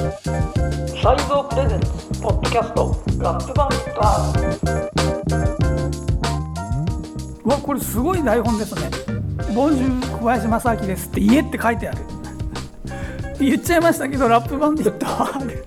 [0.00, 1.88] サイゾープレゼンツ
[2.22, 4.90] ポッドキャストラップバンダー。
[7.44, 8.88] うわこれすごい台本ですね
[9.54, 11.98] 「ボンジュール小林正明です」って「家」って書いてある。
[13.40, 15.64] 言っちゃいましたけどラップバンディット R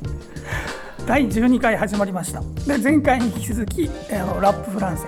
[1.05, 2.41] 第12回始まりました。
[2.65, 5.03] で前回に引き続きあのラップフランセ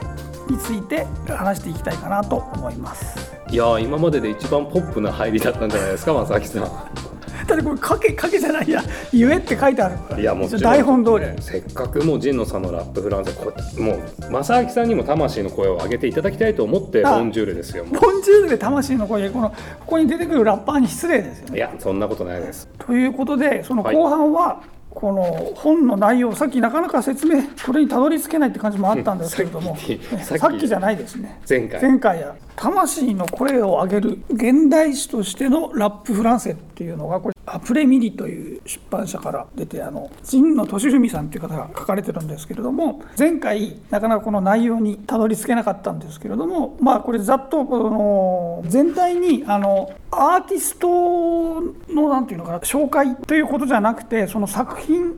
[0.49, 3.17] について話していきたいかなと思います。
[3.49, 7.14] いやー今までで一番ポップな入りだったんじゃないですか正木さん
[7.47, 8.81] だってこれかけかけじゃないや
[9.13, 9.97] 「ゆえ」って書いてある。
[9.97, 10.61] からいやもちろん。
[10.61, 11.25] 台本通り。
[11.41, 21.57] せっかくもう神野さんのラップフランセこうもう正明さんにも魂の声を上げていただきたいと思ってあボンジュールですよもボンジュールで魂の声このここに出てくるラッパーに失礼ですよねう。
[21.57, 22.67] いやそんなことないです。
[22.79, 25.23] ということでその後半は、この
[25.55, 29.77] 本の内容さっきなかなか説明これにたどり着けないって感じもあったんですけれども、
[30.21, 31.41] さっきじゃないですね。
[31.47, 31.81] 前回。
[31.81, 51.61] 前回や魂の声を上げる現代史としてのラップフランセっていうのがこれアプレミリという出版社から出てあの神野俊文さんという方が書かれてるんですけれども前回なかなかこの内容にたどり着けなかったんですけれどもまあこれざっとこの全体にあのアーティスト
[51.93, 55.13] のなんていうのかな紹介ということじゃなくてその作品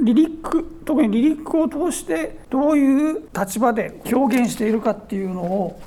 [0.00, 5.80] リリック特にリリックを通してどういう立場で表現しているかっていうのを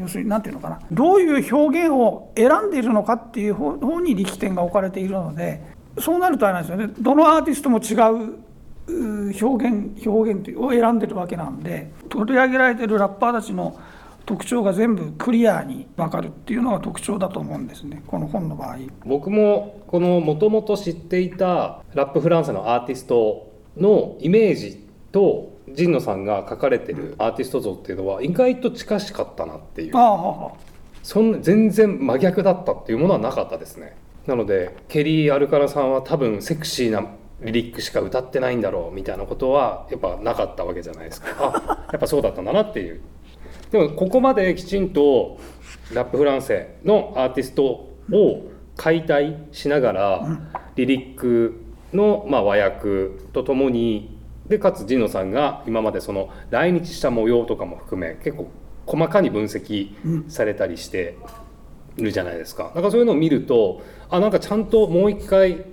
[0.00, 0.80] 要するに何ていうのかな。
[0.90, 5.62] どういう表現を選んでいるのかっていう方に力点が置かれているので
[5.98, 6.92] そうなるとあれなんですよね。
[6.98, 7.94] どのアーティストも違
[8.28, 8.50] う
[8.88, 13.78] 表現表現を選んでるわけなんで取り上げられてるラッパーたちの
[14.26, 18.02] 特徴が全部クリアに分かるっていうのが特徴だと思うんですね。
[18.06, 18.76] この本の場合。
[19.04, 29.92] 僕もこのもともと知っていたラップフランセのアーティストのイメージと神野さんが書かれてるアーティスト像っていうのは意外と近しかったなっていう。
[31.02, 33.96] そんな全然真逆だったっていうものはなかったですね。
[34.26, 37.04] なのでケリー・アルカナさんは多分セクシーな
[37.40, 41.28] リリックしか歌ってないんだろうみたいなことはやっぱなかったわけじゃないですか。
[41.88, 43.00] あやっぱそうだったんだなっていう。
[43.70, 45.38] でもここまできちんと
[45.94, 47.64] ラップフランセのアーティスト
[48.12, 48.42] を
[48.76, 50.38] 解体しながら
[50.76, 54.19] リリックのまあ和訳とともに
[54.50, 58.50] でかつ神野さんが今までその来日した模様とかも含め結構
[58.84, 61.16] 細かに分析されたりして
[61.96, 62.64] るじゃないですか。
[62.64, 63.80] だからそういうのを見ると
[64.10, 65.64] あなんかちゃんともう一回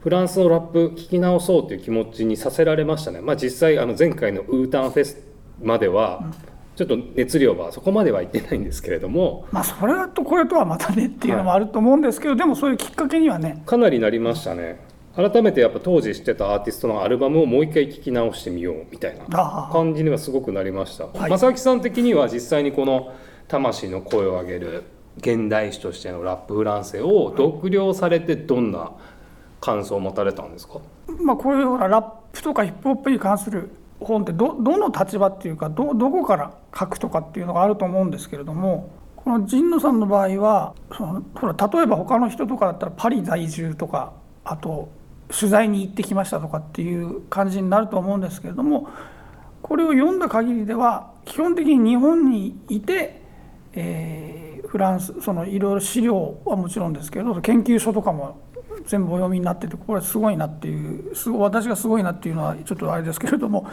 [0.00, 3.22] フランスのラップ聞き直そうという気持ちにさせられましたね。
[3.22, 5.16] まあ実際あの前回のウータンフェス
[5.62, 6.30] までは
[6.76, 14.91] ちょっと熱量はそこまではいってないんですけれどもまあそれとこれとはまたねっていうのもあると思うんですけど、でもそういうきっかけにはねかなりなりましたね。
[15.14, 21.06] 改めてやっぱ当時知ってたアーティストのアルバムをもう一回聴き直してみようみたいな感じにはすごくなりました。
[21.06, 23.12] はい正木さん的には実際にこの
[23.48, 24.84] 魂の声を上げる
[25.18, 28.92] 現代史としてのラップフランセを読了されてどんな
[29.60, 30.80] 感想を持たれたんですか？
[31.20, 33.68] まあ、こういうほらラップとかヒップホップに関する
[34.00, 44.88] 本ってどどの立場っていうかどどこから書くとかっていうのがあると思うんですけれどもこの神野さんの場合はそのほら例えば他の人とかだったらパリ在住とかあと
[45.28, 48.88] 取材に行ってきましたとかっていう感じになると思うんですけれども
[49.62, 53.22] これを読んだ限りでは基本的に日本にいて、
[53.74, 58.40] えーフランスそのいろいろ資料はもちろんですけど研究書とかも
[58.86, 63.68] 全部お読みになっててこれすごいなっていうすご私がすごいなっていうのはちょっとあれですけれども、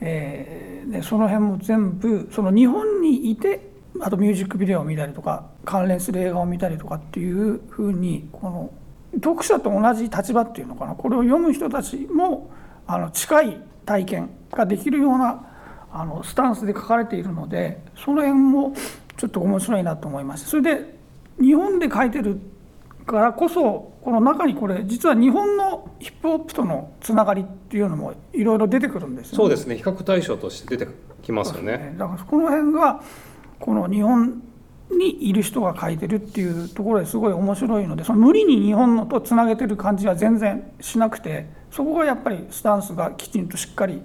[0.00, 3.70] えーでその辺も全部その日本にいて
[4.00, 8.72] あとミュージックビデオを見たりとか関連する映画を見たりとかっていうふうにこの
[9.14, 12.50] 読者と同じ立場っていうのかなこれを読む人たちも
[12.86, 15.46] あの近い体験ができるような
[15.92, 18.74] あのスタンスで書かれているのでその辺も
[19.16, 20.94] ちょっと面白いなと思いましたそれで
[21.40, 22.38] 日本で書いてる
[23.06, 29.36] からこそこの中にこれ実は日本のヒップホップとのつながりっていうのもいろいろ出てくるんですよね。
[29.36, 30.92] そうですね比較対象として出て
[31.22, 31.94] きますよね。
[31.98, 33.02] だからこの辺が
[33.58, 34.42] この日本
[34.90, 44.02] にいる人が書いてるっていうところですごい面白いのでその無理に日本のとつなげてる感じは全然しなくてそこがやっぱりスタンスがきちんとしっかり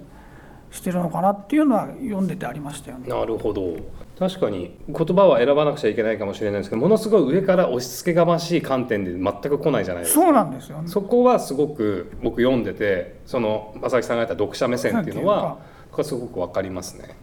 [0.70, 3.08] してるのかなっていうのは読んでてありましたよね。
[3.08, 3.76] なるほど
[4.18, 10.88] 確かに言葉は選ばなくちゃいけないかもしれないですけどものすごい上から押し付けがましい観点で全く来ないじゃないですかそうなんですよね。
[10.88, 15.58] そこはすごく僕読んでてその正木さんが言った読者目線っていうのは
[16.02, 17.14] すごく分かりますねだか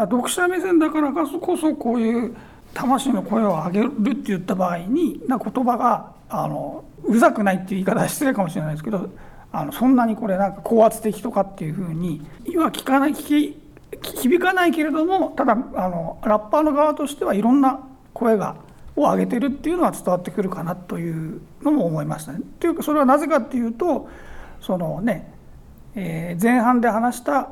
[0.00, 2.36] ら読者目線だからこそこういう
[2.78, 9.10] 魂の声を上げるって言った場合にな言葉があのうざくないっていう言い方は失礼かもしれないですけど
[9.50, 12.20] あのそんなにこれなんか高圧的とかっていうふうに
[12.56, 13.68] は聞かない聞き
[14.20, 15.56] 響かないけれどもただあ
[15.88, 17.80] のラッパーの側としてはいろんな
[18.12, 18.56] 声が
[18.94, 22.40] を上げてるっていうのは伝わってくるかなというのも思いましたね。
[22.60, 24.08] というかそれはなぜかっていうと
[24.60, 25.32] そのね、
[25.94, 27.48] えー前半で話した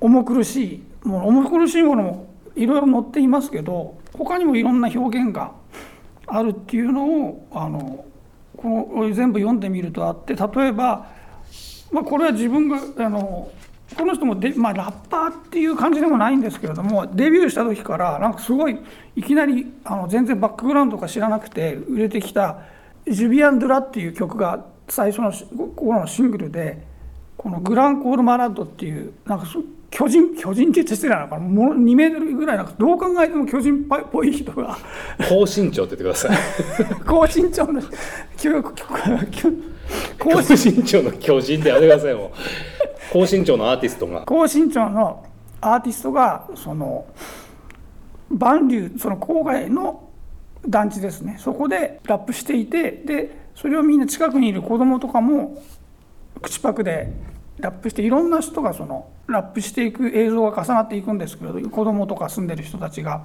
[0.00, 5.52] 重苦しいもの重苦しいものもいろいろ載っていますけど他にもいろんな表現が
[6.26, 8.04] あるっていうのをあの
[8.56, 11.06] この全部読んでみるとあって例えば、
[11.92, 13.50] まあ、これは自分があの
[13.96, 18.78] この人もで、まあ、ラッパーっていう感じでもないんですけれどもデビューした時からなんかすごい
[19.16, 22.58] いきなりあの全然バックグラウンドとか知らなくて売れてきた
[23.08, 25.46] 「ジュビアン・ドゥラ」っていう曲が最初のし
[25.76, 26.86] 頃のシングルで
[27.36, 29.46] この「グランコール・マラッド」っていうなんか
[29.90, 31.44] 巨人巨人って失礼なのかな？
[31.44, 34.76] もう2メートルぐらいなんかどう考えても巨人っぽい人が。
[35.28, 36.36] 高身長って言ってください。
[37.06, 37.80] 高身長の
[38.36, 38.72] 高
[40.18, 42.30] 高身長の巨人ってやめてくださいもう
[43.10, 44.22] 高身長のアーティストが。
[44.26, 45.24] 高身長の
[45.60, 47.06] アーティストがその
[48.30, 50.10] 万流その郊外の
[50.66, 51.36] 団地ですね。
[51.38, 55.62] そこでラップしていてでそれをみんな近くにいる子供とかも
[56.42, 57.10] 口パクで
[57.58, 63.22] ラップしていろんな人がそのラップしていく映像が重なっていくんですけど子供とか住んでる人たちが。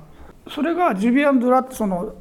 [0.50, 2.14] それがジュビアン・ドゥラってその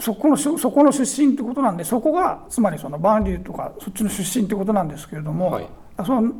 [0.00, 5.68] そこのそこの出身ってことなんでそこがつまりそのバンリューとかそっちの出身ってことなんですけれども、はい。
[6.04, 6.32] その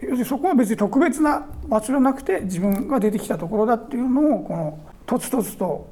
[0.00, 5.86] 要するにそこは別に特別な場所じゃなくて自分が出てきたところだっていうのをこのとつとつと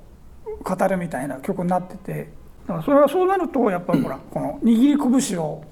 [0.64, 2.40] 語るみたいな曲になってて。
[2.66, 5.64] だからそれはそうなるとやっぱりほらこの握り拳を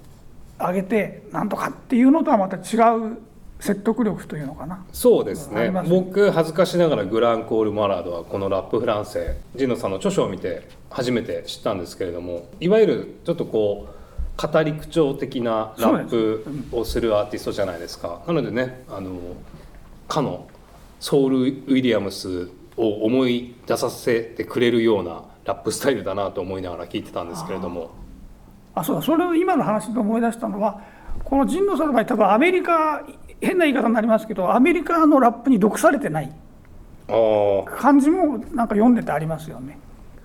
[0.59, 3.19] 上げてなんとかっていうのとはまた違う
[3.61, 4.85] 説得力というのかな。
[4.93, 5.61] そうですね。
[5.61, 18.23] あります僕恥ずかしながらグランコール・マラードはこのラップフランセジンノさんの著書を見て初めて知ったんですけれどもいわゆるちょっとこう語り口調的なラップをするアーティストじゃないですか。
[18.27, 19.19] なのでねあの
[20.07, 20.47] かの
[21.01, 27.91] ソウル・ウィリアムスを思い出させてくれるようなラップスタイルだなと思いながら聞いてたんですけれども。
[28.77, 29.03] あそうだ。
[29.03, 30.81] それを今の話で思い出したのは
[31.25, 33.03] この神野さんの場合多分アメリカ
[33.41, 36.33] 変な言い方になりますけどアメリカのラップに毒されてない
[37.77, 39.79] 感じもなんか読んでてありますよね。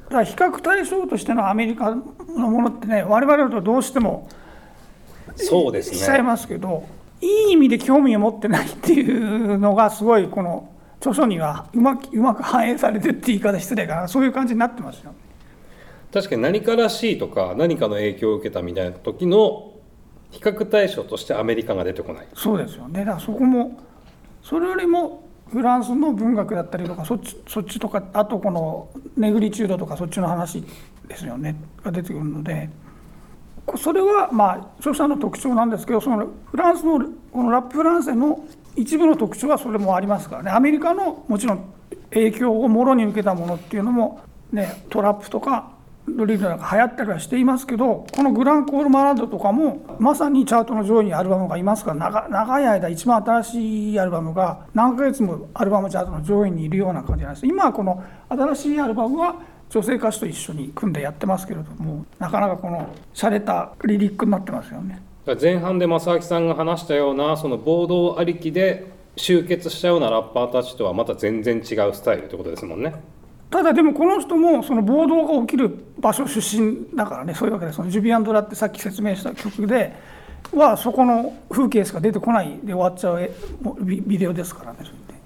[0.05, 2.03] だから比較対象としてのアメリカの
[2.49, 4.27] ものってね我々だとどうしても
[5.35, 6.85] そうでしちゃいすねますけど
[7.21, 15.17] いい意味で興味を持ってないっていうのがすごいこの著書にはうまくうまく反映されてって言い方失礼かなそういう感じになってますよね。
[16.13, 19.72] 確かに何からしいとか何かの影響を受けたみたいな時の
[20.33, 22.27] 比較対象としてアメリカが出てこない。
[22.33, 23.05] そうですよね。
[23.05, 23.79] だからそこも
[24.41, 30.63] それよりもフランスの文学だったりとかそっちそっちとかあとこのネグリチュードとかそっちの話
[31.07, 31.55] ですよね。
[31.83, 32.69] が出てくるので。
[33.77, 36.99] それはまあ著者の特徴なんですけどそのフランスの
[37.31, 38.43] このラップフランセの
[38.75, 40.51] 一部の特徴はそれもありますからね。
[40.51, 41.63] アメリカのもちろん
[42.09, 44.21] 影響をもろに受けたものっていうのも
[44.51, 45.72] ねトラップとか
[46.07, 59.35] ドリルなんか流行ったりはしていますけどこのグランコール・マラドとかもまさにチャートの上位にアルバムがいますから長長い間一番新しいアルバムが何ヶ月もアルバムチャートの上位にいるような感じなんです今はこの新しいアルバムは
[59.69, 65.01] 女性歌手と一緒に組んでやってますけれどもなかなかこの洒落たリリックになってますよね。
[65.41, 72.93] 前半で正明さんが話したようなその暴動ありきで集結したようなラッパーたちとはまた全然違うスタイルってことですもんね
[73.53, 79.93] ただでもこの人もその暴動が起きる場所出身だからねそういうわけでそのジュビアン・ドラってさっき説明した曲で
[80.55, 83.29] はそこの風景しか出てこないで終わっちゃう
[83.81, 84.79] ビビデオですからね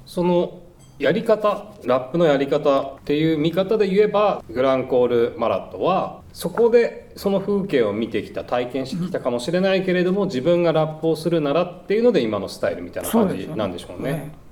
[0.05, 0.61] その
[0.99, 14.46] やり方ラップのやり方っていう見方で言えばグランコール・マラットはそこでその風景を見てきた体験してきたかもしれないけれども自分がラップをするならっていうので今のスタイルみたいな感じなんでしょうね。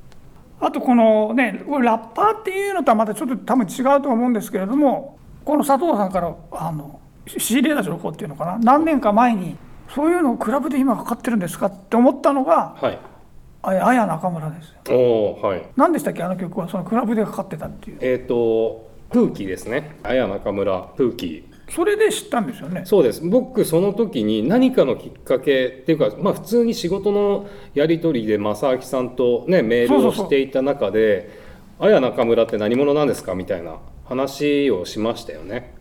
[0.60, 9.58] あとこのねこれラッパーっていうのとはまたちょっと多分違うと思うんですけれどもこの佐藤さんからあの仕入れた情報っていうのかな何年か前に
[9.94, 13.00] そういうのをクラブで今かかってるんですかって思ったのがはい。
[13.62, 14.96] あ綾中村ですよ。
[14.96, 15.66] おおはい。
[15.76, 16.22] 何でしたっけ？
[16.24, 19.98] あの曲はそのクラブでかかってたっていうえっ、とプーキーですね。
[20.04, 21.55] 綾中村プーキー。
[21.69, 22.84] それで知ったんですよね。
[22.86, 31.29] そうです僕その時に何かのきっかけっていうか、まあ、普通に仕事のやり取りで正明さんと、ね、メールをしていた中で
[31.79, 35.74] 「あや中村って何者なんですか?」みたいな話をしましたよね。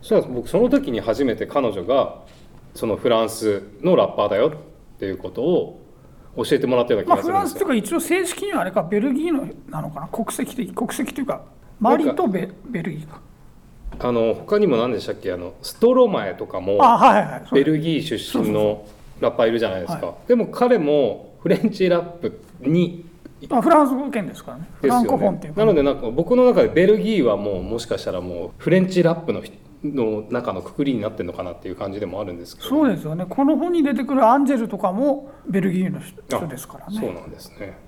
[0.00, 2.22] そしたら僕その時に初めて彼女が
[2.74, 5.80] そのフランスのラッパーだよっていうことを
[6.36, 7.98] 教えてもらったようなまあ、気がすフランスというるんですよ。
[7.98, 10.06] か一応正式にはあれかベルギーのなのかな？
[10.08, 11.42] 国籍的国籍というか
[11.78, 13.20] マリとベベルギーか。
[13.98, 15.32] あの他にも何でしたっけ？
[15.32, 18.86] あのストロマエとかもあはいはいベルギー出身の
[19.20, 20.06] ラッパーいるじゃないですか。
[20.06, 23.04] はでも彼もフレンチラップに
[23.48, 24.68] まあ、フランス語圏ですからね。
[24.80, 25.18] フランですよね。
[25.18, 25.60] コフォンっていうか。
[25.60, 32.68] なのでなんか僕の中でベルギーはもうもしかしたらもうフレンチラップの人の中のくくりになってるのかなっていう感じでもあるんですけど。
[32.68, 33.24] そうですよね。
[33.26, 37.00] この本に出てくるアンジェルとかもベルギーの人ですからね。
[37.00, 37.78] そうなんですね。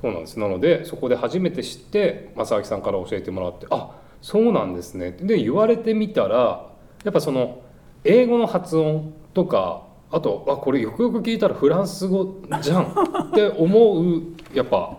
[0.00, 0.38] そうなんです。
[0.40, 5.12] なのでそこで初めて知って正明さんから教えてもらってあそうなんですね。
[5.12, 6.66] で言われてみたら
[7.04, 7.62] やっぱその
[8.04, 14.22] 英語の発音とかあとあこれよくよく聞いたらフランス語じゃんって思う
[14.54, 14.96] やっぱ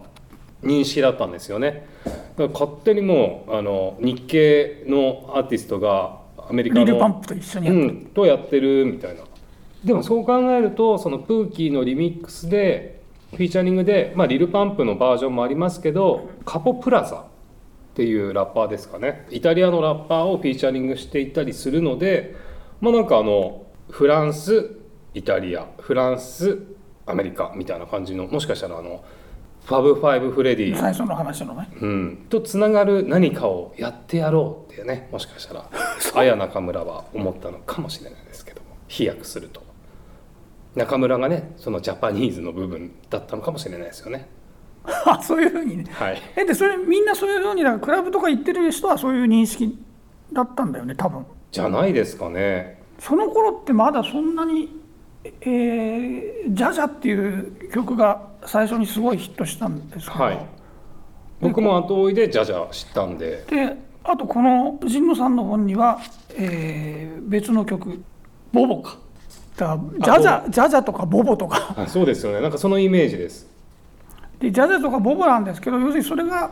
[0.63, 1.87] 認識だったんですよね。
[2.05, 9.21] だから勝手にもうあの日系のアーティストがアメリカのリル・パンプと一緒にやってる、うん、とやってるみたいな。
[9.83, 17.25] でもそう考えるとそのプーキーのリミックスでフィーチャリングで、まあ、リルパンプのバージョンもありますけどカポプラザ
[17.99, 19.27] っていうラッパーですかね。
[19.29, 22.33] イタリアのラッパーをフィーチャリングしていたりするので
[22.79, 24.77] まあなんかあのフランス
[25.13, 26.59] イタリアフランス
[27.05, 29.03] アメリカみたいな感じのもしかしたらあの
[29.65, 30.77] Fab Five Freddy。
[30.77, 31.69] 最初の話のね。
[31.81, 35.69] うん、とつながる何かをやってやろうっていうねもしかしたら
[36.15, 39.61] 綾中村は思ったのかもしれないですけども飛躍すると。
[40.75, 44.29] 中村がねそのジャパニーズの部分だったのかもしれないですよね
[45.05, 45.77] あ そういうふうに。
[45.77, 46.21] ねはい。
[46.35, 49.77] えでそれみんなそういうふうにだからクラブとか行ってる人はそういう認識
[50.33, 51.25] だったんだよね多分。
[51.51, 52.81] じゃないですかね。
[52.99, 54.77] その頃ってまだそんなに
[55.41, 60.39] 「えージャジャ」っていう曲が最初にすごいヒットしたんですけど、はい。
[61.41, 63.43] 僕も後追いでジャジャ知ったんで。
[63.49, 65.99] であとこの神野さんの本には、
[66.35, 68.01] えー別の曲
[68.51, 68.97] 「ボボ」か。
[69.55, 71.73] だからジャジャジャジャとかボボとか。
[71.77, 72.41] あそうですよね。
[72.41, 73.47] なんかそのイメージです
[74.39, 76.51] でジャジャとかボボなんですけど要するにそれが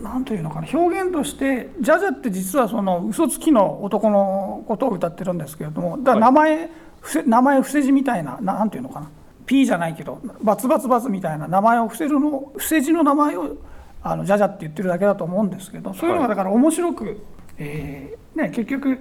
[0.00, 9.10] 何というのかな表現としてジャジャって実はその嘘つきの男のことを歌ってるんですけれどもだから名前、伏せ名前伏せ字みたいなななんていうのかな
[9.46, 13.56] P じゃないけどバツバツバツみたいな名前を伏せるの伏せ字の名前を
[14.02, 17.20] あのジャジャって言ってるだけだと思うんですけどそういうのがだから面白く、
[17.58, 18.98] えーね、結局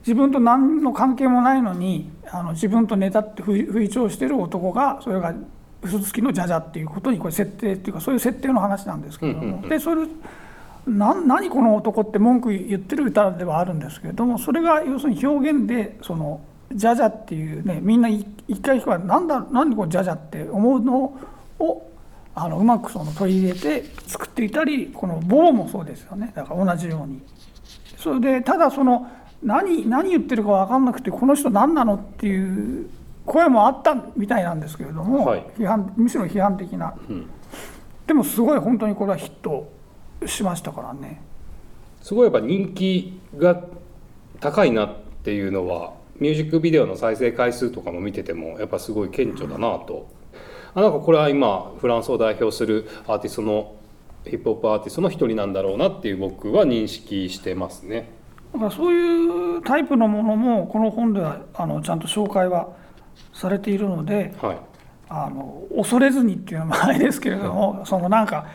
[0.00, 5.34] 自分と何の関係もないのにあの自分とネタって吹吹い調してる男がそれが
[5.82, 10.06] 嘘つきのジャジャっていうことにこれ設定っていうかそういう設定の話なんですけれども、でそれ
[10.86, 16.40] な何この男って文句言ってる歌ではあるんですけれどもそれが要するに表現でその
[16.72, 21.18] ジャジャっていうねみんな一一回聞くなんだなんでこれジャジャって思うの
[21.58, 21.90] を
[22.34, 26.32] あのうまくその取り入れて作っていたりこのボボもそうですよね。
[26.34, 27.20] だから同じように。
[27.96, 29.08] それでただその
[29.42, 32.88] 何何言ってるか分かんなくてこの人何なのっていう
[33.28, 35.46] 声もあったみたいなんですけれども、はい。
[35.58, 37.28] 批判むしろ批判的な、ん。
[38.06, 39.70] でもすごい本当にこれはヒット
[40.26, 41.20] しましたからね。
[42.00, 43.62] すごいやっぱ人気が
[44.40, 50.08] 高いなっていうのはミュージックビデオの再生回数とかも見ててもやっぱすごい顕著だなと、
[50.74, 53.74] あなんかこれは今フランスを代表するアーティストの
[54.24, 58.10] ヒップホップアーティストの一人なんだろうなっていう僕は認識してますね。
[58.54, 62.70] だからそういうタイプのものもこの本ではあのちゃんと紹介は
[63.32, 64.58] されているのではい、
[65.08, 68.46] あの恐れずにっていうのもあれですけれどもそのなんか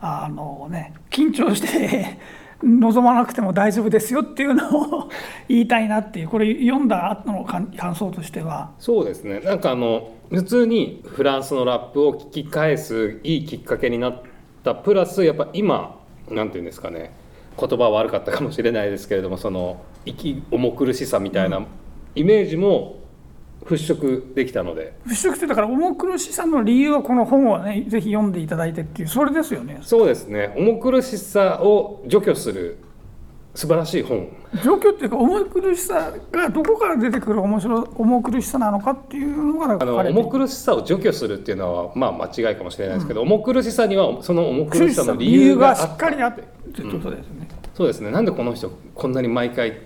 [0.00, 2.18] あのね緊張して
[2.62, 5.08] 望まなくても大丈夫ですよっていうのを
[5.48, 8.72] 言いたいなっていうこれ読んだ後の感感想としては。
[8.78, 9.40] そうですね。
[9.40, 14.22] なんかあの普通にフランスのラップを聞き返すいいきっかけになっ
[14.62, 15.98] たプラスやっぱ今
[16.30, 17.12] なんていうんですかね
[17.58, 21.62] 言葉は悪かったかもしれないですけれどもその生き重苦しさみたいな
[22.14, 22.99] イメージも
[23.76, 29.78] 払拭できたので、払拭ってだから重苦しさの理由はこの本をねぜひ読んでいただいてっていうそれですよね。
[29.82, 30.52] そうですね。
[30.56, 32.78] 重苦しさを除去する
[33.54, 34.28] 素晴らしい本。
[34.64, 48.10] 状況っていうか重苦しさがどこから出てくる面白い重苦しさなのかっていうのがあの重苦しさを除去するっていうのはまあ間違いかもしれないですけど、重苦しさにはその重苦しさの理理由がしたっかりあってってことですね、そうですね。
[48.10, 49.82] なんでこの人こんなに毎回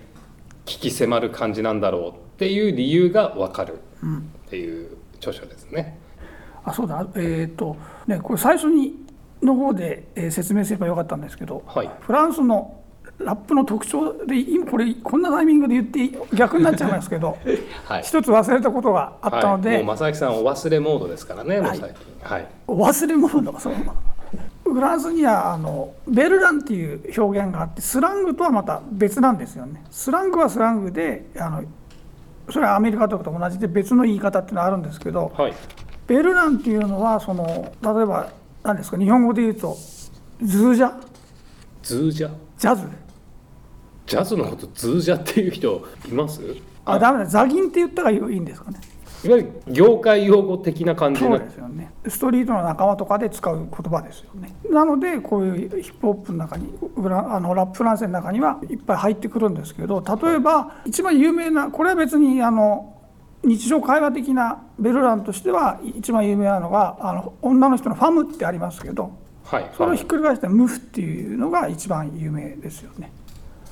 [0.65, 3.79] 聞き迫る感じなんだろうっていう理由が分かる
[4.45, 5.97] っていう著書ですね。
[6.65, 7.07] あそうだ。
[7.15, 7.77] えっ、と
[8.07, 8.93] ねこれ最初に
[9.41, 11.89] の方で、えー説明すればよかったんですけど、はい。
[12.01, 12.81] フランスの
[13.19, 17.37] ラップの特徴で今これこんなタイミングで言って逆になっちゃいますけど
[17.87, 18.03] はい。
[18.03, 21.89] 一つ忘れたことがあったので、はい、もう正木さんお忘れモードですからね、もう最近。
[22.21, 22.47] はい。
[22.67, 23.73] 忘れ物がそう
[24.63, 29.83] フランスにはあの verlan っていう表現があってスラングとはまた別なんですよね。
[29.91, 31.63] スラングはスラングであの
[32.51, 35.53] それはアメリカとかと同じで別の言い方っていうのはあるんですけどはい。
[36.07, 37.45] verlan っていうのはその
[37.81, 38.31] 例えば
[38.63, 39.75] 何ですか日本語で言うと
[40.43, 40.91] ズージャ？
[41.81, 42.31] ズージャ？
[42.57, 42.87] ジャズ？
[44.05, 46.41] ジャズのことズージャっていう人います？
[46.85, 47.25] あダメだ。
[47.25, 48.79] ザギンって言ったらいいんですかね
[49.23, 51.91] いわゆる業界用語的な感じにそうなですよね。
[52.07, 54.53] ストリートの仲間とかで使う言葉ですよね。
[54.69, 62.93] なのでこういうヒップホップの中にあのラップフランスの中にはいっぱい入ってくるんですけど例えば一番有名なこれは別にあの
[63.43, 69.11] 日常会話的なベルランとしては一番有名なのがあの女の人のファムってありますけど
[69.45, 69.69] はい。
[69.77, 73.11] それをひっくり返してムフっていうのが一番有名ですよね。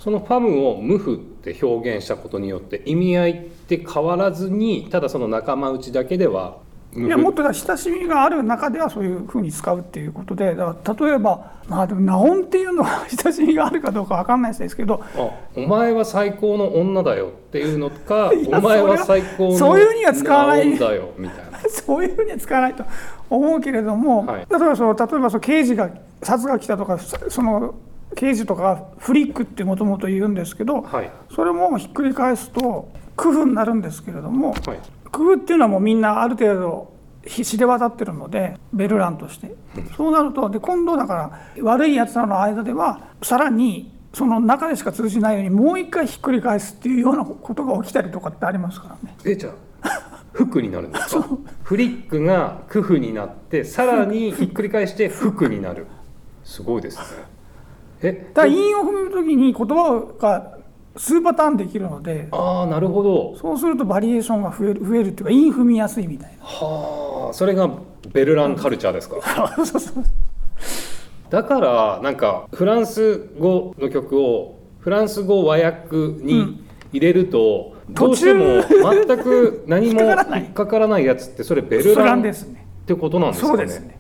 [0.03, 6.57] そのファムを無フって表現したことによって意味合いって変わらずにただその仲間内だけでは
[6.91, 20.67] 無いやもっと親しみがある中ではそういうふうに使うっていうことでだから例えばまあでもナオンっていうのは 親しみがあるかどうかわかんないですけどあお前は最高の女だよっていうのか お前は最高のそういうふうには使わない。
[20.67, 21.60] 女だよみたいな。
[21.72, 22.83] そういうふうには使わないと
[23.29, 24.48] 思うけれども、はい。
[24.50, 25.89] 例えばその例えばその刑事が
[26.22, 27.74] 殺が来たとかそその
[28.15, 31.12] 刑事とかがフリックってもともと言うんですけどはい。
[31.34, 34.79] それもひっくり返すと工夫になるんですけれどもはい。
[35.12, 36.93] 工夫っていうのはもうみんなある程度
[37.27, 39.55] 知れ渡ってるのでベルランとして。
[39.98, 41.13] そうなるとで今度だか
[41.55, 49.15] ら悪いやつらの間ではさらにその中でしか通じないようにもう一回ひっくり返すっていうようなことが起きたりとかってありますからね。
[49.25, 49.50] えじゃ
[49.82, 51.27] あ服になるんですか？
[51.63, 55.88] フリックがクフになってさらにひっくり返して服になる。
[56.43, 57.03] すごいですね
[58.03, 60.57] えだから韻を踏む時に言葉が
[60.95, 63.36] 数パターンできるのでああなるほど。
[63.38, 67.69] そうするとバリエーションが増える増えるっていうか韻踏みやすいみたいはあそれが
[68.12, 69.15] ベルランカルチャーですか？
[69.57, 70.03] なそうそう。
[71.29, 78.62] だからなんかフランス語の曲をフランス語和訳に入れると、どうしても
[79.07, 81.05] 全く何も 引っかからない。
[81.05, 82.67] やつってそれベルランっですね。
[82.86, 83.57] てことなんですかね？
[83.57, 83.98] そうですね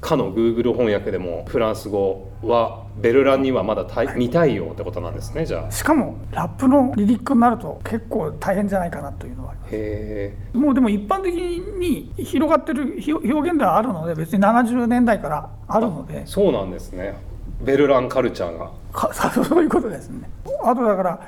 [0.00, 0.16] か。
[0.16, 5.70] の Google 翻訳でもフランス語はベルランにはまだ対未対応ってことなんですねじゃあ。
[5.70, 9.74] しかもラップのリリックになると結構大変じゃないかなというのはあります。
[9.74, 16.26] へえもうでも一般的に広がってるひ表現ではあるので別に70年代からあるので。
[16.26, 17.14] そうなんですね。
[17.62, 18.70] ベルランカルチャーが。
[18.92, 20.28] か そういうことですね。
[20.64, 21.20] あとだから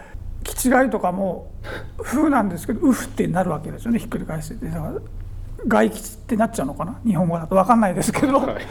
[0.43, 1.51] 気違いとかも
[2.03, 4.67] 「風」なんですけど「うふ」ってなるわけですよねひっくり返してて。
[4.67, 4.93] だから
[5.67, 7.01] 外吉ってなっちゃうのかな？
[7.05, 8.63] 日本語だと分かんないですけど、はい。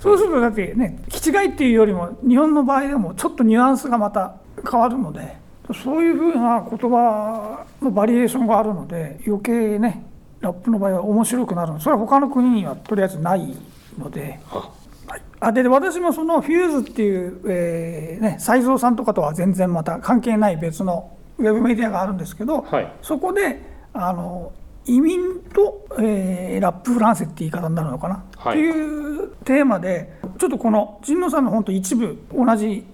[0.00, 4.36] そうするとだってね気違いっていうよりも日本の場合でもちょっとニュアンスがまた
[4.70, 5.36] 変わるので
[5.82, 10.04] そういうふうな言葉のバリエーションがあるので余計ね
[10.40, 13.56] ラップの場合は面白くなるのそれは他の国にはとりあえずない
[13.98, 14.40] ので。
[14.50, 14.70] あ。
[15.06, 22.92] はい、あで私もそのフューズっていう、えーね、斎蔵さんとかとは全然また関係ない別のウェブメディアがあるんですけど、はい。
[23.02, 23.60] そこで
[23.92, 24.52] あの
[24.86, 28.58] 移民と、えーラップフランセって言い方になるのかな、はい。
[28.58, 32.84] っていうテーマでちょっとこの神野さんの本と一部同じ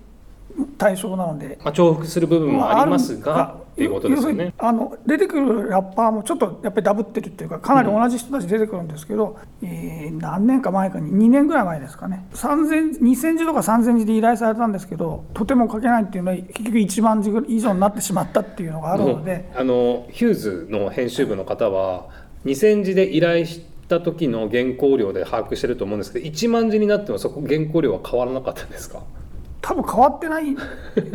[0.79, 4.55] 対象なのでまあ、重複する部分もありますが、まあっていうことですよね。
[4.57, 19.51] あの出てくるラッパーもちょっとやっぱりダブってるっていうかかなり同じ人たち出てくるんですけど、えー何年か前かに2年ぐらい前ですかね3000 2000字とか3000字で依頼されたんですけどとても書けないっていうのは結局1万字以上になってしまったっていうのがあるので。
[19.55, 22.07] あのヒューズの編集部の方は
[22.47, 29.01] 2000字で依頼した時の原稿料で把握してると思うんですけど1万字になってもそこ原稿料は変わらなかったんですか？
[29.67, 30.57] 多分変わってない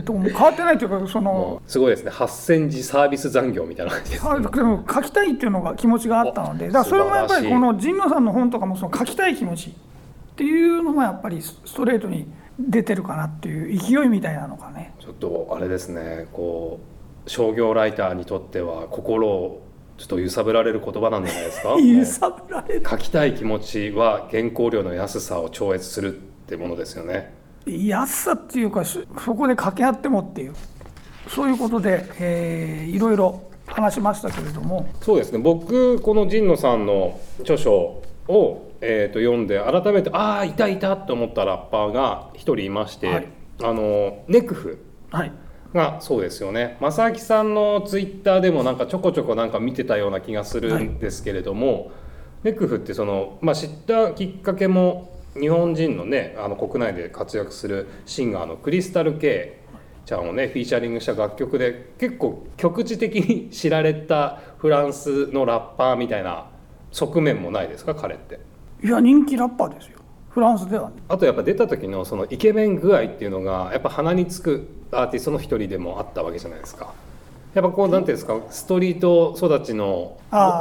[0.03, 2.11] と思う変わってないというかその すごいですね。
[2.11, 9.73] 8000字サービス残業みたいな感じです、あね、 でも書きたいっていうのが気持ちがあったのでだからそれもやっぱりこの神野さんの本とかもその書きたい気持ちっ
[10.35, 12.27] ていうのもやっぱりストレートに
[12.59, 14.93] 出てるかなっていう勢いみたいなのがね。
[14.99, 16.27] ちょっとあれですね。
[16.33, 16.79] こ
[17.25, 19.61] う商業ライターにとっては心を
[19.97, 21.69] ちょっと揺さぶられる言葉なんじゃないですか？
[21.79, 22.83] 揺さぶられる。
[22.85, 27.33] 書きたい気持ちは原稿料の安さを超越するってものですよね
[27.65, 30.53] 安さっていうかそそこで掛け合ってもっていう
[31.27, 34.89] そういうことで、えーいろいろ話しましたけれども。
[35.01, 35.39] そうですね。
[35.39, 43.27] 僕この神野さんの著書を、えー、と読んで改めてああいたいたと思ったラッパーが一人いまして、はい。
[43.63, 45.31] あのネクフはい。
[45.73, 46.77] がそうですよね。
[46.81, 51.91] 正明さんのツイッターでもなんかちょこちょこなんか見てたような気がするんですけれども、
[52.43, 59.59] ネクフってその、まあ、知ったきっかけも日本人のねあの国内で活躍するシンガーのクリスタル・ケ
[60.05, 66.47] イちゃんをねフィーチャリングした楽曲で結構局地的に知られたフランスのラッパーみたいな
[66.91, 68.39] 側面もないですか彼って？
[68.83, 69.99] いや人気ラッパーですよ
[70.31, 76.93] フランスではねあとやっぱ出た時のそのイケメン具合っていうのがやっぱ鼻につくアーティストの一人でもあったわけじゃないですか。
[77.53, 80.17] やっぱこうなんていうんですかストリート育ちの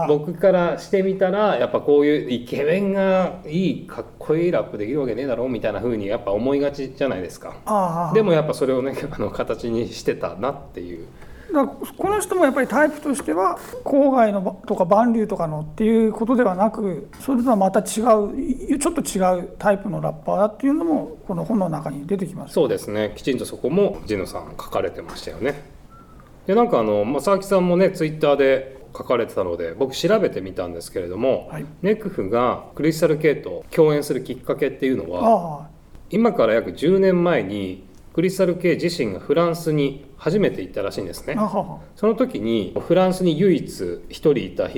[0.09, 8.11] 僕からしてみたらやっぱこういうイケメンがいいかっこいいラップできるわけねえだろうみたいな風にやっぱ思いがちじゃないですか。
[8.13, 11.07] でもやっぱそれをねあの形にしてたなっていう。
[11.53, 23.13] だこの人もやっぱりタイプとしては郊外のとか万流とかのっていうことではなくそれとはまた違うちょっと違うタイプのラッパーだっていうのもこの本の中に出てきますそうですね。
[23.17, 25.70] きちんとそこもジノさん書かれてましたよね
[26.51, 31.67] でなんかあの正木さんもねツイッターで書かれてたので僕調べてみたんですけれども、はい。
[31.81, 35.69] ネクフがクリスタル・ケイと共演するきっかけっていうのはあ
[36.11, 37.85] 今から約10年前に
[38.15, 41.37] クリスタル・ケイ自身がフランスに初めて行ったらしいんですね。
[41.95, 44.69] その時にフランスに唯一一人いた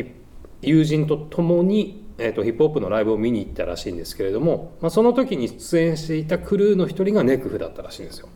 [0.61, 8.29] 友人と共に、えー、とヒップホップのライブを見に行ったらしいんですけれども、まあ、その時に出演していたクルーの一人がネクフだったらしいんですよ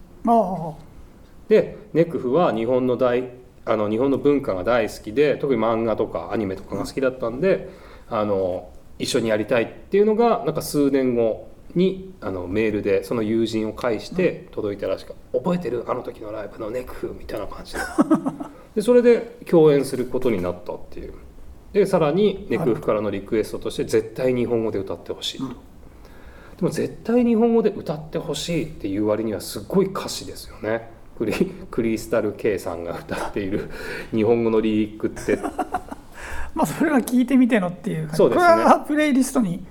[1.48, 3.30] でネクフは日本の大
[3.64, 7.68] あの日本の文化が大好きで特に漫画とかアニメとかが好きだったんで
[8.08, 15.84] あの一緒にやりたいっていうのがなんか数年後にあのメールでその友人を介して届いたらしく「覚えてる？
[15.88, 17.80] あの時のライブのネクフ」みたいな感じで。
[18.76, 21.14] でそれで共演することになったっていう。
[21.72, 25.46] でさらにネクフからのリクエストとして絶対日本語で歌ってほしいと。
[25.46, 25.54] で
[26.62, 31.32] も絶対日本語で歌ってほしいっていう割にはすごい歌詞ですよねクリ
[31.70, 33.70] クリスタル K さんが歌っている
[34.12, 35.38] 日本語のリリックって。
[36.54, 38.16] まあそれは聞いてみてのっていう感じ。
[38.16, 38.52] そうですね。
[38.52, 39.64] これはプレイリストに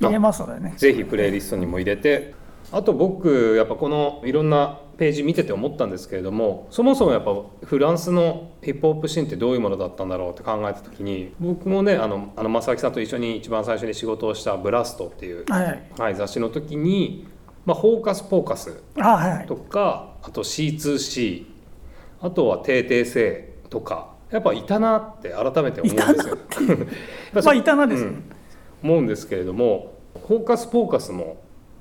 [0.00, 0.74] 入れますのでね。
[0.76, 2.34] ぜひプレイリストにも入れて。
[2.70, 7.32] あと僕やっぱこのいろんなページ見てて思ったんですけれどもそもそもやっぱ
[7.64, 15.82] フランスのヒップホップシーンってどういうものだったんだろうって考えた時に僕もねあのあの正木さんと一緒に一番最初に仕事をした「ブラスト」っていう、はいはい。
[15.98, 17.26] はい、雑誌の時に、
[17.68, 19.46] まあ、フォーカス・ポーカスあはいはい。
[19.46, 21.44] とかあと C2C
[22.22, 26.38] あとは定定性とかやっぱいたなって改めて思うんですよ。
[27.34, 28.08] まあいたなですね。
[28.08, 28.90] うん。
[28.90, 29.92] 思うんですけれども
[30.26, 31.36] フォーカス・ポーカスも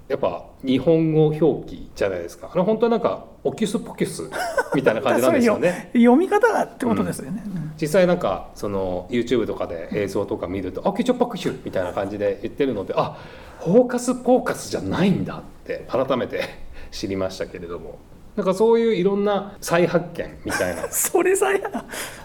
[0.10, 2.50] やっぱ日本語表記じゃないですか。
[2.54, 4.30] あれ本当はなんかオキュスポキュス
[4.76, 5.92] みたいな感じなんですよね。
[5.96, 7.72] 読み方がってことですよね、うん。
[7.80, 13.18] 実際なんかその YouTube とかで映像とか見ると「あキュチョパクシュ」みたいな感じで言ってるのであ
[13.60, 16.44] フォーカス・ポーカスじゃないんだって改めて
[16.92, 18.00] 知りましたけれども。
[18.36, 20.88] なんかそういういろんな再発見みたいな。
[20.92, 21.62] それさえ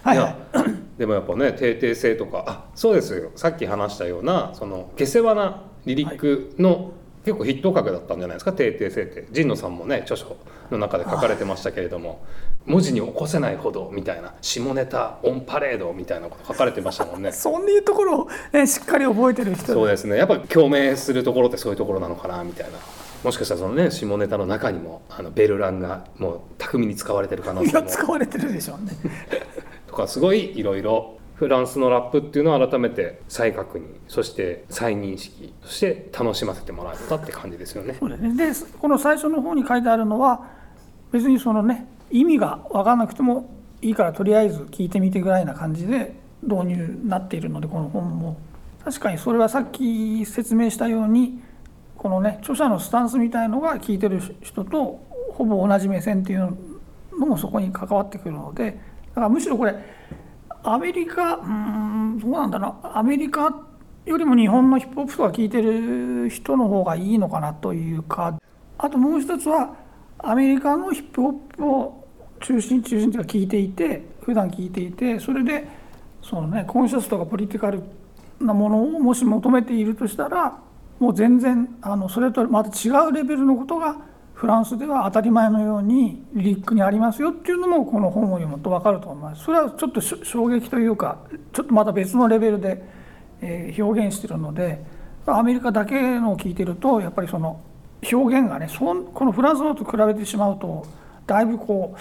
[0.03, 3.31] はいでもやっぱね定定性とかあそうですよ。
[3.35, 6.93] さっき話したようなその下世話なリリックの、
[7.25, 9.27] 結構ヒット格だったんじゃないですか定定性って。
[9.33, 10.37] 神野さんもね著書
[10.71, 12.25] の中で書かれてましたけれども
[12.67, 17.31] 文字に起こせないほどみたいな下ネタオンパレードみたいなこと書かれてましたもんね。
[17.33, 20.17] そういうところを、ね、しっかり覚えてる人そうですね。
[20.17, 22.79] やっぱ共鳴するところってそういうところなのかなみたいな。
[23.25, 28.93] もしかしたらそのね下ネタの中にもあのベルランがもう巧みに使われてる可能いや性も使われてるでしょうね。
[29.87, 37.97] とかすごいいろいろフランスのラップっていうのを改めて再確認そして再認識そして楽しませてもらったって感じですよね。
[37.99, 38.35] そうですね。
[38.35, 40.47] でこの最初の方に書いてあるのは
[41.13, 48.37] 別にそのね意味が分からなくてもいいからとりあえず聞いてみてぐらいな感じで導入になっているのでこの本も。
[48.85, 51.41] 確かにそれはさっき説明したように
[51.97, 55.01] このね著者のスタンスみたいのが聞いてる人と
[55.33, 56.57] ほぼ同じ目線っていう
[57.19, 58.73] のもそこに関わってくるので
[59.11, 59.75] だからむしろこれ
[60.65, 62.87] アメリカうんどうなんだろう。
[62.95, 63.65] アメリカ
[64.05, 68.37] よりも日本のヒップホップとか聞いてる人の方がいいのかなというか。
[68.79, 69.77] あともう一つは
[70.19, 72.02] アメリカのヒップホップを
[72.43, 75.67] 中心中心というか聞いていて普段聞いていてそれで
[76.21, 77.83] そのねコンシャスとかポリティカル
[78.41, 80.59] なものをもし求めているとしたら
[80.99, 83.97] もう全然あのそれとまた違うレベルのことが
[84.35, 89.45] フランスでは当たり前のようにリリックにありますよっていうのもこの本を読むと分かると思います。
[89.45, 91.19] それはちょっと衝撃というか
[91.53, 92.83] ちょっとまた別のレベルで、
[93.41, 94.85] え表現してるので
[95.27, 97.61] アメリカだけのを聞いてるとやっぱりその
[98.13, 100.87] 表現がねそこのフランスのと比べてしまうと
[101.27, 101.95] だいぶこ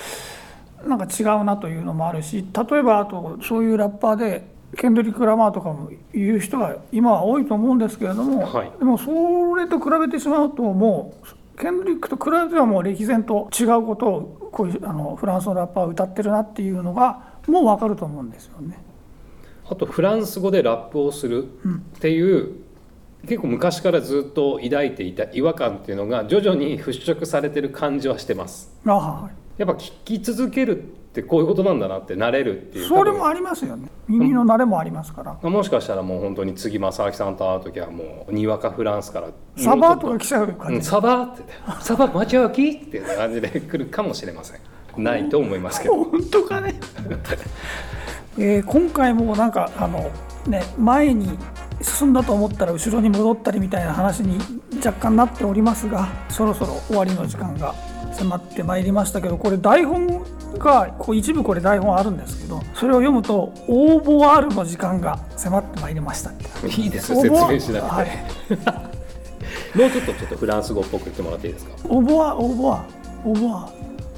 [0.86, 4.43] うなんか違うなというのもあるし例えばあとそういうラッパーで
[4.77, 18.79] ケンドリック・ラマーとかも言う人が今は多いと思うんですけれども、はいでもそれと比べてしまうともうケンドリックと比べてはもう歴然と違うことをこういうあのフランスのラッパーは歌ってるなっていうのがもう分かると思うんですよね。
[19.69, 21.47] あとフランス語でラップをするっ
[21.99, 22.55] ていう、
[23.27, 28.71] 結構昔からずっと抱いていた違和感っていうのが徐々に払拭されてる感じはしてます。
[28.86, 29.62] あはい。
[29.62, 32.88] やっぱ聞き続けるってこういうことなんだなって慣れるっていう。
[32.88, 33.89] それもありますよね。
[34.07, 39.29] 耳の慣れもありますから、もしかしたらもう本当に次正明さんと会う時はもうにわかフランスから。
[39.55, 41.43] サバーとか来ちゃう感じ、うん、サバーって
[41.81, 44.60] サバ待ちわきっていう感じで来るかもしれません。
[44.97, 46.03] ないと思いますけど。
[46.03, 46.79] 本当かね、
[48.39, 50.10] えー今回もなんかあの
[50.47, 51.38] ね前に
[51.84, 54.38] 進んだと思ったら後ろに戻ったりみたいな話に
[54.78, 57.74] 若干なっておりますがそろそろ終わりの時間が
[58.13, 60.24] 迫ってまいりましたけどこれ台本
[60.58, 68.08] がこう一部これ台本あるんですけどそれを読むと応募あるの時間が迫ってまいりましたいいですよ説明しなくて、はい。
[69.78, 71.72] もうちょっとちょっとフランス語っぽく言ってもらっていいですか？
[71.88, 72.84] 応募は応募は
[73.24, 73.70] 応募は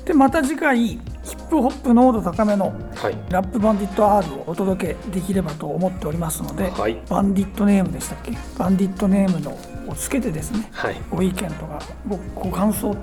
[0.05, 0.99] でまた次回ヒ
[1.35, 3.17] ップホップ濃度高めのはい。
[3.29, 7.01] ラップバンディット R をお届けできればと思っておりますので、はい。
[7.07, 8.37] バンディットネームでしたっけ？
[8.57, 11.01] バンディットネームのをつけてですねはい。
[11.09, 12.95] ご意見とかごご感想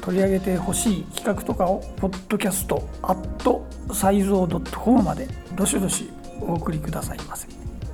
[0.00, 7.46] 取り上げてほしい企画とかをポッドキャストアットサイゾー .com までどしどしお送りくださいませ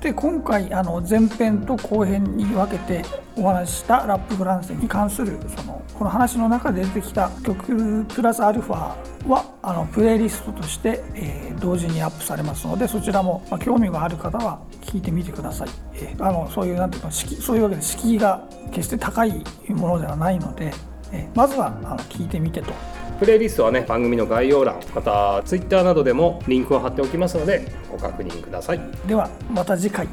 [0.05, 3.03] で今回あの前編と後編に分けて
[3.35, 8.95] お話ししたラップフランセに関するそのこの話の中で出てきた曲プラスアルファ
[9.27, 20.71] はあのプレイリストとして、えー同時にアップされますのでそちらも、まあ、興味がある方は聞いてみてください、えーあのそういうなんていうかそういうわけで敷居が決して高いものではないので、
[21.11, 22.73] えーまずはあの聞いてみてと。
[23.19, 28.81] プレイリストはね番組の概要欄またツイッターなどでもリンクを貼っておきますのでご確認ください。
[29.07, 30.07] ではまた次回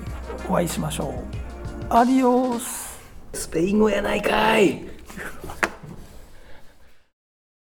[0.49, 1.85] お会いしましょう。
[1.91, 2.93] アディオス。
[3.35, 4.83] スペイン語やないかい